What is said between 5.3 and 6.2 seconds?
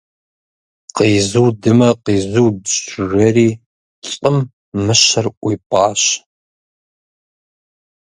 ӏуипӏащ.